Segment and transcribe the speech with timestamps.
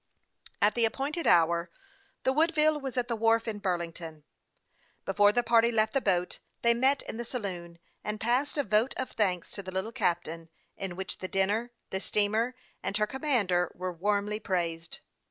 [0.63, 1.69] At the appointed hour
[2.23, 4.23] the Woodville was at the wharf in Burlington.
[5.05, 8.95] Before the party left the boat, they met in the saloon, and passed a vote
[8.97, 13.71] of thanks to the little captain, in which the dinner, the steamer, and her commander
[13.75, 15.01] were warmly praised.